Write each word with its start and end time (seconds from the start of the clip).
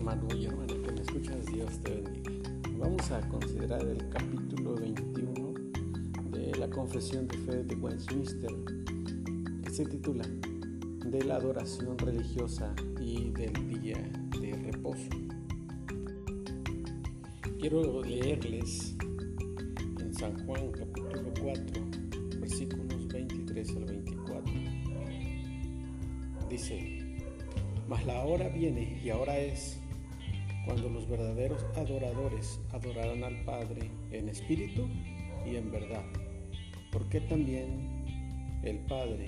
hermano 0.00 0.34
y 0.34 0.46
hermana 0.46 0.72
que 0.82 0.92
me 0.92 1.02
escuchas, 1.02 1.44
Dios 1.52 1.78
te 1.82 2.00
bendiga. 2.00 2.50
Vamos 2.78 3.10
a 3.10 3.20
considerar 3.28 3.82
el 3.82 4.08
capítulo 4.08 4.74
21 4.76 5.52
de 6.30 6.56
la 6.58 6.70
Confesión 6.70 7.28
de 7.28 7.36
Fe 7.36 7.64
de 7.64 7.74
Westminster, 7.74 8.50
que 9.62 9.70
se 9.70 9.84
titula 9.84 10.24
De 11.04 11.22
la 11.22 11.36
adoración 11.36 11.98
religiosa 11.98 12.74
y 12.98 13.28
del 13.32 13.52
día 13.68 14.10
de 14.40 14.52
reposo. 14.72 15.10
Quiero 17.58 18.02
leerles 18.02 18.96
en 20.00 20.14
San 20.14 20.46
Juan 20.46 20.72
capítulo 20.72 21.30
4, 21.42 21.82
versículos 22.40 23.06
23 23.08 23.76
al 23.76 23.84
24. 23.84 24.54
Dice, 26.48 27.20
mas 27.86 28.06
la 28.06 28.24
hora 28.24 28.48
viene 28.48 28.98
y 29.04 29.10
ahora 29.10 29.38
es 29.38 29.79
cuando 30.64 30.88
los 30.88 31.08
verdaderos 31.08 31.64
adoradores 31.76 32.60
adorarán 32.72 33.24
al 33.24 33.44
Padre 33.44 33.90
en 34.12 34.28
espíritu 34.28 34.88
y 35.46 35.56
en 35.56 35.70
verdad, 35.70 36.04
porque 36.92 37.20
también 37.20 38.04
el 38.62 38.78
Padre 38.80 39.26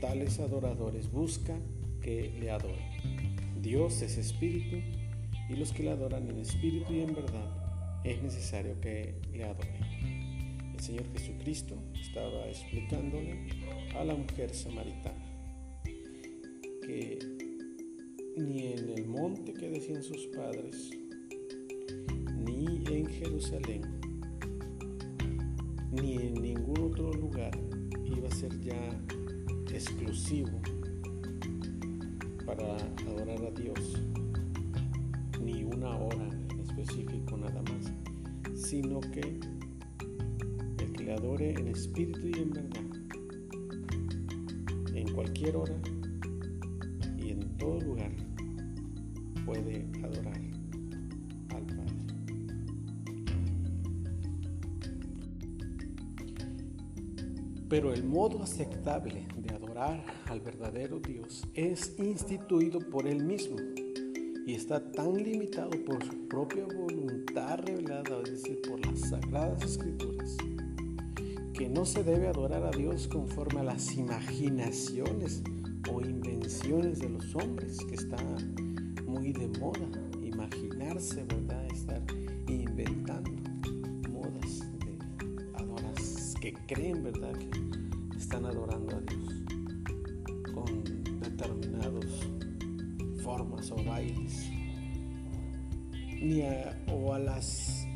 tales 0.00 0.40
adoradores 0.40 1.10
busca 1.10 1.56
que 2.00 2.32
le 2.40 2.50
adoren. 2.50 3.62
Dios 3.62 4.02
es 4.02 4.18
espíritu 4.18 4.76
y 5.48 5.56
los 5.56 5.72
que 5.72 5.84
le 5.84 5.90
adoran 5.90 6.28
en 6.28 6.38
espíritu 6.40 6.92
y 6.92 7.02
en 7.02 7.14
verdad 7.14 8.00
es 8.04 8.20
necesario 8.22 8.80
que 8.80 9.14
le 9.32 9.44
adoren. 9.44 10.72
El 10.74 10.80
Señor 10.80 11.04
Jesucristo 11.12 11.76
estaba 12.00 12.48
explicándole 12.48 13.48
a 13.96 14.04
la 14.04 14.14
mujer 14.14 14.52
samaritana 14.52 15.24
que 16.84 17.41
ni 18.36 18.72
en 18.72 18.88
el 18.88 19.06
monte 19.06 19.52
que 19.52 19.68
decían 19.68 20.02
sus 20.02 20.26
padres, 20.28 20.90
ni 22.38 22.82
en 22.86 23.06
Jerusalén, 23.06 23.82
ni 25.90 26.14
en 26.16 26.34
ningún 26.34 26.80
otro 26.80 27.12
lugar 27.12 27.50
iba 28.04 28.28
a 28.28 28.34
ser 28.34 28.58
ya 28.60 29.00
exclusivo 29.72 30.60
para 32.46 32.76
adorar 33.08 33.44
a 33.44 33.50
Dios, 33.50 33.98
ni 35.42 35.64
una 35.64 35.96
hora 35.96 36.28
en 36.50 36.60
específico 36.60 37.36
nada 37.36 37.62
más, 37.62 37.92
sino 38.54 39.00
que 39.00 39.40
el 40.78 40.92
que 40.92 41.04
le 41.04 41.12
adore 41.12 41.50
en 41.50 41.68
espíritu 41.68 42.28
y 42.28 42.32
en 42.32 42.50
verdad, 42.50 42.82
en 44.94 45.12
cualquier 45.12 45.56
hora, 45.56 45.74
puede 49.52 49.86
adorar 50.02 50.40
al 51.50 51.66
Padre. 51.66 51.96
Pero 57.68 57.92
el 57.92 58.04
modo 58.04 58.42
aceptable 58.42 59.26
de 59.36 59.54
adorar 59.54 60.04
al 60.26 60.40
verdadero 60.40 61.00
Dios 61.00 61.46
es 61.54 61.94
instituido 61.98 62.78
por 62.78 63.06
Él 63.06 63.24
mismo 63.24 63.56
y 64.46 64.54
está 64.54 64.90
tan 64.90 65.14
limitado 65.22 65.70
por 65.84 66.02
su 66.02 66.28
propia 66.28 66.64
voluntad 66.64 67.58
revelada, 67.58 68.22
es 68.24 68.42
decir, 68.42 68.60
por 68.62 68.84
las 68.86 69.00
sagradas 69.00 69.62
escrituras, 69.64 70.36
que 71.52 71.68
no 71.68 71.84
se 71.84 72.02
debe 72.02 72.28
adorar 72.28 72.64
a 72.64 72.70
Dios 72.70 73.06
conforme 73.06 73.60
a 73.60 73.64
las 73.64 73.94
imaginaciones 73.96 75.42
o 75.92 76.00
invenciones 76.00 77.00
de 77.00 77.10
los 77.10 77.34
hombres, 77.36 77.78
que 77.84 77.94
está 77.94 78.16
muy 78.16 78.62
de 78.62 78.71
moda, 79.58 79.86
imaginarse, 80.22 81.24
¿verdad? 81.24 81.64
Estar 81.72 82.02
inventando 82.48 83.30
modas 84.10 84.60
de 84.80 84.98
adoras 85.54 86.34
que 86.40 86.54
creen, 86.66 87.02
¿verdad? 87.02 87.32
Que 88.10 88.18
están 88.18 88.44
adorando 88.44 88.96
a 88.96 89.00
Dios 89.00 89.44
con 90.52 90.84
determinadas 91.20 92.06
formas 93.22 93.70
o 93.70 93.76
bailes, 93.84 94.50
ni 96.20 96.42
o 96.88 97.14
a 97.14 97.18
las 97.18 97.86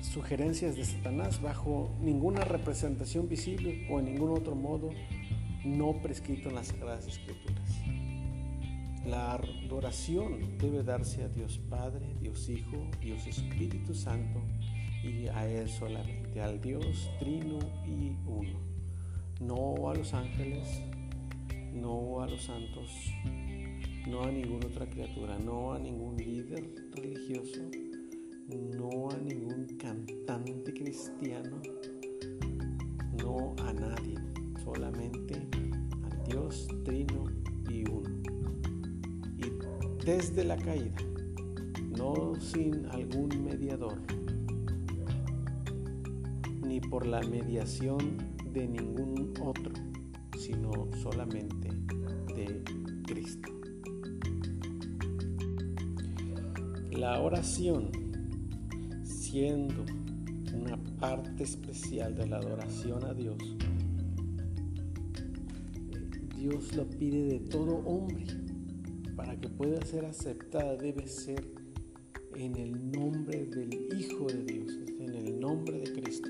sugerencias 0.00 0.76
de 0.76 0.84
Satanás 0.84 1.42
bajo 1.42 1.90
ninguna 2.00 2.40
representación 2.40 3.28
visible 3.28 3.86
o 3.90 3.98
en 3.98 4.06
ningún 4.06 4.30
otro 4.30 4.54
modo 4.54 4.90
no 5.64 6.00
prescrito 6.00 6.48
en 6.48 6.54
las 6.54 6.68
Sagradas 6.68 7.06
Escrituras. 7.06 7.65
La 9.06 9.34
adoración 9.34 10.58
debe 10.58 10.82
darse 10.82 11.22
a 11.22 11.28
Dios 11.28 11.60
Padre, 11.70 12.16
Dios 12.20 12.48
Hijo, 12.48 12.90
Dios 13.00 13.24
Espíritu 13.28 13.94
Santo 13.94 14.42
y 15.04 15.28
a 15.28 15.48
Él 15.48 15.68
solamente, 15.68 16.40
al 16.40 16.60
Dios 16.60 17.08
Trino 17.20 17.60
y 17.86 18.16
Uno. 18.26 18.58
No 19.40 19.88
a 19.90 19.94
los 19.94 20.12
ángeles, 20.12 20.82
no 21.72 22.20
a 22.20 22.26
los 22.26 22.42
santos, 22.42 22.90
no 24.08 24.24
a 24.24 24.32
ninguna 24.32 24.66
otra 24.66 24.86
criatura, 24.86 25.38
no 25.38 25.72
a 25.72 25.78
ningún 25.78 26.16
líder 26.16 26.68
religioso, 26.96 27.60
desde 40.06 40.44
la 40.44 40.56
caída, 40.56 40.94
no 41.98 42.36
sin 42.36 42.86
algún 42.86 43.44
mediador, 43.44 43.98
ni 46.64 46.80
por 46.80 47.04
la 47.04 47.20
mediación 47.22 48.16
de 48.52 48.68
ningún 48.68 49.34
otro, 49.42 49.72
sino 50.38 50.70
solamente 51.02 51.70
de 52.36 52.62
Cristo. 53.04 53.50
La 56.92 57.20
oración, 57.20 57.90
siendo 59.02 59.84
una 60.54 60.76
parte 61.00 61.42
especial 61.42 62.14
de 62.14 62.28
la 62.28 62.36
adoración 62.36 63.04
a 63.04 63.12
Dios, 63.12 63.38
Dios 66.36 66.76
lo 66.76 66.88
pide 66.88 67.24
de 67.24 67.40
todo 67.40 67.78
hombre. 67.78 68.45
Para 69.16 69.34
que 69.40 69.48
pueda 69.48 69.80
ser 69.86 70.04
aceptada 70.04 70.76
debe 70.76 71.08
ser 71.08 71.42
en 72.34 72.54
el 72.56 72.92
nombre 72.92 73.46
del 73.46 73.98
Hijo 73.98 74.26
de 74.26 74.44
Dios, 74.44 74.72
en 75.00 75.14
el 75.14 75.40
nombre 75.40 75.78
de 75.78 75.92
Cristo, 75.92 76.28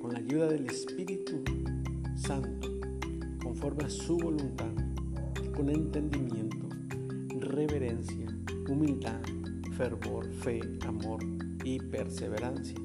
con 0.00 0.12
la 0.12 0.18
ayuda 0.18 0.48
del 0.48 0.66
Espíritu 0.66 1.44
Santo, 2.16 2.68
conforme 3.40 3.84
a 3.84 3.90
su 3.90 4.16
voluntad, 4.16 4.72
con 5.54 5.68
entendimiento, 5.68 6.68
reverencia, 7.38 8.26
humildad, 8.68 9.20
fervor, 9.76 10.26
fe, 10.42 10.60
amor 10.84 11.20
y 11.64 11.78
perseverancia. 11.78 12.76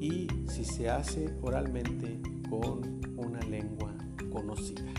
Y 0.00 0.28
si 0.48 0.64
se 0.64 0.88
hace 0.88 1.34
oralmente 1.42 2.20
con 2.48 3.00
una 3.16 3.40
lengua 3.40 3.92
conocida. 4.30 4.92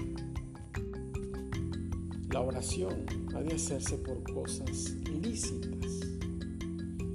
La 2.34 2.42
oración 2.42 3.06
ha 3.36 3.42
de 3.42 3.54
hacerse 3.54 3.96
por 3.96 4.24
cosas 4.34 4.96
lícitas 5.22 6.00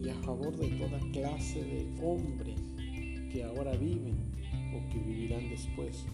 y 0.01 0.09
a 0.09 0.15
favor 0.23 0.57
de 0.57 0.69
toda 0.69 1.01
clase 1.11 1.61
de 1.65 1.89
hombres 2.01 2.55
que 3.33 3.43
ahora 3.43 3.73
viven 3.73 4.15
o 4.73 4.93
que 4.93 5.01
vivirán 5.01 5.49
después, 5.49 6.05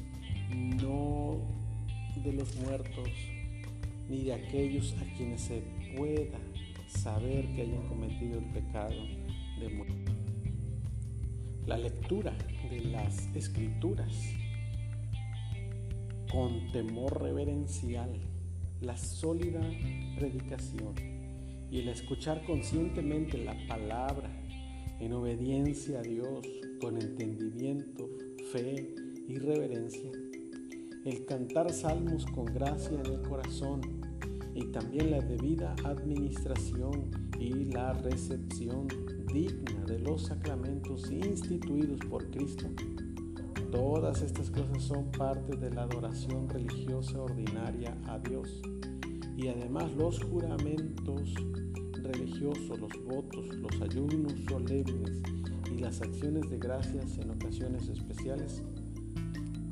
no 0.55 1.37
de 2.25 2.33
los 2.33 2.57
muertos 2.57 3.11
ni 4.09 4.23
de 4.23 4.33
aquellos 4.33 4.95
a 4.95 5.17
quienes 5.19 5.43
se 5.43 5.63
pueda 5.99 6.39
saber 6.89 7.47
que 7.55 7.61
hayan 7.61 7.87
cometido 7.87 8.39
el 8.39 8.47
pecado 8.47 9.03
de 9.61 9.69
muerte. 9.69 10.13
La 11.67 11.77
lectura 11.77 12.35
de 12.71 12.81
las 12.87 13.29
escrituras 13.37 14.15
con 16.33 16.73
temor 16.73 17.23
reverencial, 17.23 18.19
la 18.85 18.97
sólida 18.97 19.61
predicación 20.17 20.95
y 21.71 21.81
el 21.81 21.89
escuchar 21.89 22.45
conscientemente 22.45 23.39
la 23.39 23.57
palabra 23.67 24.31
en 25.01 25.13
obediencia 25.13 26.01
a 26.01 26.03
Dios 26.03 26.47
con 26.81 27.01
entendimiento, 27.01 28.09
fe 28.53 28.95
y 29.27 29.39
reverencia, 29.39 30.11
el 31.05 31.25
cantar 31.25 31.73
salmos 31.73 32.27
con 32.27 32.45
gracia 32.47 33.01
en 33.01 33.07
el 33.07 33.23
corazón 33.23 33.81
y 34.55 34.67
también 34.67 35.11
la 35.11 35.21
debida 35.21 35.75
administración 35.85 37.11
y 37.41 37.65
la 37.65 37.93
recepción 37.95 38.87
digna 39.33 39.85
de 39.87 39.99
los 39.99 40.27
sacramentos 40.27 41.11
instituidos 41.11 41.99
por 42.09 42.31
Cristo 42.31 42.67
Todas 43.75 44.23
estas 44.23 44.51
cosas 44.51 44.85
son 44.85 45.11
parte 45.11 45.57
de 45.57 45.69
la 45.69 45.83
adoración 45.83 46.49
religiosa 46.49 47.21
ordinaria 47.21 47.99
a 48.07 48.21
Dios. 48.21 48.63
Y 49.37 49.49
además 49.49 49.93
los 49.97 50.23
juramentos 50.23 51.35
religioso, 51.95 52.77
los 52.77 52.93
votos, 53.05 53.47
los 53.57 53.81
ayunos 53.81 54.33
solemnes 54.49 55.21
y 55.75 55.81
las 55.81 56.01
acciones 56.03 56.49
de 56.51 56.59
gracias 56.59 57.19
en 57.19 57.31
ocasiones 57.31 57.89
especiales 57.89 58.63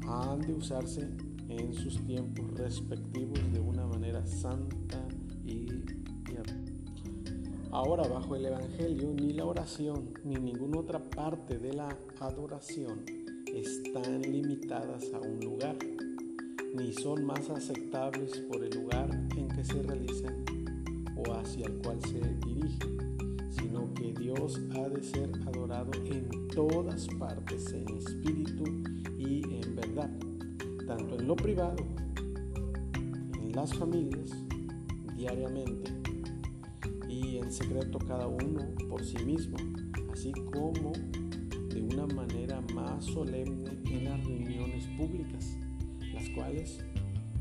han 0.09 0.41
de 0.41 0.53
usarse 0.53 1.09
en 1.49 1.73
sus 1.73 2.05
tiempos 2.05 2.59
respectivos 2.59 3.39
de 3.53 3.61
una 3.61 3.87
manera 3.87 4.27
santa 4.27 5.07
y 5.47 5.69
Ahora 7.71 8.07
bajo 8.07 8.37
el 8.37 8.45
Evangelio 8.45 9.15
ni 9.15 9.33
la 9.33 9.47
oración 9.47 10.13
ni 10.25 10.35
ninguna 10.35 10.81
otra 10.81 10.99
parte 10.99 11.59
de 11.59 11.73
la 11.73 11.97
adoración 12.21 13.22
están 13.55 14.23
limitadas 14.23 15.11
a 15.15 15.21
un 15.21 15.41
lugar, 15.41 15.77
ni 16.75 16.93
son 16.93 17.25
más 17.25 17.51
aceptables 17.51 18.39
por 18.51 18.63
el 18.65 18.75
lugar 18.75 19.11
en 19.37 19.49
que 19.49 19.65
se 19.65 19.83
realizan 19.83 20.45
o 21.17 21.33
hacia 21.35 21.67
el 21.67 21.75
cual 21.75 21.99
se 22.03 22.21
dirigen, 22.47 23.49
sino 23.51 23.93
que 23.95 24.13
Dios 24.13 24.61
ha 24.75 24.89
de 24.89 25.03
ser 25.03 25.31
adorado 25.47 25.91
en 26.07 26.49
todas 26.49 27.07
partes, 27.19 27.73
en 27.73 27.89
espíritu 27.97 28.65
y 29.19 29.43
en 29.63 29.77
verdad, 29.77 30.11
tanto 30.87 31.19
en 31.19 31.27
lo 31.27 31.37
privado, 31.37 31.85
en 32.95 33.53
las 33.53 33.75
familias, 33.75 34.31
diariamente, 35.17 35.93
en 37.43 37.53
secreto 37.53 37.99
cada 37.99 38.27
uno 38.27 38.67
por 38.89 39.05
sí 39.05 39.19
mismo, 39.25 39.57
así 40.13 40.33
como 40.53 40.93
de 41.83 41.97
una 41.97 42.07
manera 42.15 42.61
más 42.75 43.05
solemne 43.05 43.71
en 43.87 44.05
las 44.05 44.25
reuniones 44.25 44.87
públicas, 44.97 45.57
las 46.13 46.29
cuales 46.31 46.85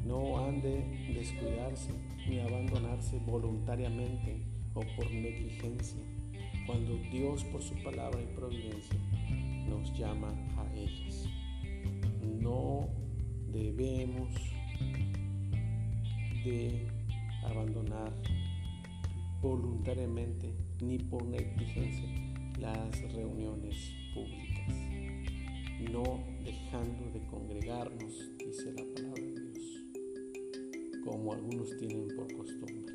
no 0.06 0.44
han 0.44 0.62
de 0.62 0.84
descuidarse 1.14 1.92
ni 2.28 2.40
abandonarse 2.40 3.20
voluntariamente 3.20 4.42
o 4.74 4.82
por 4.96 5.12
negligencia, 5.12 6.02
cuando 6.66 6.98
Dios 7.12 7.44
por 7.46 7.62
su 7.62 7.76
palabra 7.84 8.20
y 8.22 8.36
providencia 8.36 8.98
nos 9.70 9.94
llama 9.98 10.30
a 10.58 10.74
ellas. 10.76 11.26
No 12.40 12.88
debemos 13.52 14.34
de 16.44 16.88
abandonar 17.44 18.12
voluntariamente 19.40 20.52
ni 20.82 20.98
por 20.98 21.24
negligencia 21.26 22.10
las 22.60 23.02
reuniones 23.14 24.01
públicas, 24.14 24.76
no 25.92 26.24
dejando 26.44 27.12
de 27.14 27.20
congregarnos, 27.28 28.32
dice 28.38 28.74
la 28.74 28.84
palabra 28.94 29.24
de 29.24 29.32
Dios, 29.32 29.84
como 31.04 31.34
algunos 31.34 31.76
tienen 31.78 32.08
por 32.16 32.32
costumbre. 32.34 32.94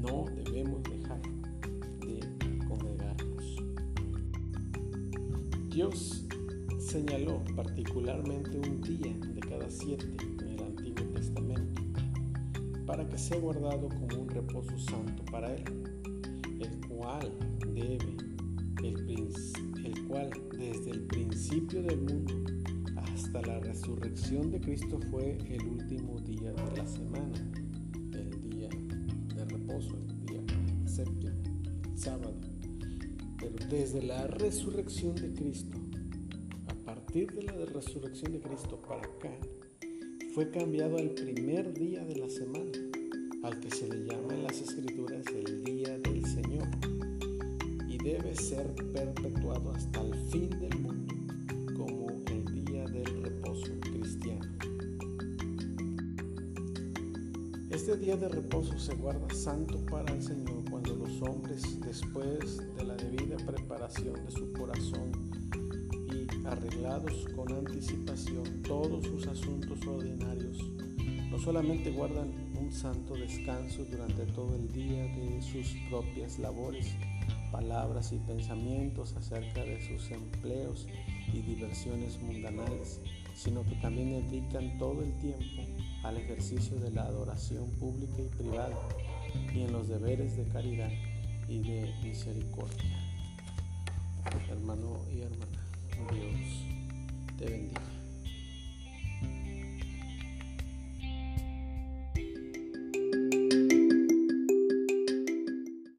No 0.00 0.24
debemos 0.36 0.82
dejar 0.84 1.20
de 2.00 2.20
congregarnos. 2.68 3.56
Dios 5.70 6.24
señaló 6.78 7.42
particularmente 7.54 8.58
un 8.58 8.80
día 8.82 9.12
de 9.34 9.40
cada 9.40 9.68
siete 9.70 10.06
en 10.40 10.48
el 10.48 10.62
Antiguo 10.62 11.04
Testamento 11.14 11.82
para 12.86 13.06
que 13.06 13.18
sea 13.18 13.38
guardado 13.38 13.88
como 13.88 14.22
un 14.22 14.28
reposo 14.28 14.78
santo 14.78 15.24
para 15.30 15.52
Él, 15.52 15.64
el 16.60 16.86
cual 16.88 17.32
debe, 17.74 18.25
el, 18.82 19.28
el 19.84 20.06
cual 20.06 20.30
desde 20.56 20.90
el 20.90 21.02
principio 21.02 21.82
del 21.82 22.00
mundo 22.00 22.34
hasta 22.96 23.40
la 23.42 23.60
resurrección 23.60 24.50
de 24.50 24.60
Cristo 24.60 24.98
fue 25.10 25.38
el 25.48 25.66
último 25.66 26.20
día 26.20 26.52
de 26.52 26.76
la 26.76 26.86
semana, 26.86 27.52
el 28.12 28.50
día 28.50 28.68
de 29.34 29.44
reposo, 29.44 29.96
el 29.96 30.26
día 30.26 30.40
séptimo, 30.86 31.32
sábado. 31.94 32.34
Pero 33.38 33.54
desde 33.70 34.02
la 34.02 34.26
resurrección 34.26 35.14
de 35.14 35.32
Cristo, 35.32 35.78
a 36.68 36.74
partir 36.84 37.32
de 37.32 37.42
la 37.42 37.52
resurrección 37.66 38.32
de 38.32 38.40
Cristo 38.40 38.80
para 38.86 39.02
acá, 39.02 39.32
fue 40.34 40.50
cambiado 40.50 40.98
al 40.98 41.10
primer 41.10 41.72
día 41.72 42.04
de 42.04 42.16
la 42.16 42.28
semana, 42.28 42.70
ser 48.36 48.74
perpetuado 48.92 49.72
hasta 49.72 50.00
el 50.02 50.14
fin 50.30 50.50
del 50.50 50.78
mundo 50.80 51.14
como 51.76 52.08
el 52.26 52.64
día 52.64 52.84
del 52.86 53.22
reposo 53.22 53.72
cristiano. 53.80 54.44
Este 57.70 57.96
día 57.96 58.16
de 58.16 58.28
reposo 58.28 58.78
se 58.78 58.94
guarda 58.94 59.32
santo 59.34 59.78
para 59.86 60.12
el 60.12 60.22
Señor 60.22 60.64
cuando 60.70 60.94
los 60.96 61.22
hombres, 61.22 61.80
después 61.80 62.58
de 62.76 62.84
la 62.84 62.96
debida 62.96 63.36
preparación 63.44 64.14
de 64.24 64.30
su 64.30 64.52
corazón, 64.52 65.12
arreglados 66.46 67.26
con 67.34 67.52
anticipación 67.52 68.62
todos 68.62 69.04
sus 69.04 69.26
asuntos 69.26 69.84
ordinarios, 69.86 70.58
no 71.30 71.38
solamente 71.38 71.90
guardan 71.90 72.32
un 72.58 72.70
santo 72.70 73.14
descanso 73.14 73.84
durante 73.84 74.26
todo 74.26 74.54
el 74.54 74.68
día 74.72 75.02
de 75.04 75.42
sus 75.42 75.74
propias 75.90 76.38
labores, 76.38 76.94
palabras 77.56 78.12
y 78.12 78.18
pensamientos 78.18 79.16
acerca 79.16 79.64
de 79.64 79.80
sus 79.80 80.10
empleos 80.10 80.86
y 81.32 81.40
diversiones 81.40 82.20
mundanales, 82.20 83.00
sino 83.34 83.64
que 83.64 83.76
también 83.76 84.28
dedican 84.28 84.76
todo 84.76 85.02
el 85.02 85.18
tiempo 85.20 85.62
al 86.04 86.18
ejercicio 86.18 86.78
de 86.78 86.90
la 86.90 87.04
adoración 87.04 87.70
pública 87.80 88.20
y 88.20 88.28
privada 88.36 88.76
y 89.54 89.62
en 89.62 89.72
los 89.72 89.88
deberes 89.88 90.36
de 90.36 90.44
caridad 90.48 90.92
y 91.48 91.60
de 91.60 91.94
misericordia. 92.02 92.84
Hermano 94.50 95.00
y 95.14 95.22
hermana. 95.22 95.64
Dios 96.12 97.38
te 97.38 97.46
bendiga. 97.46 97.95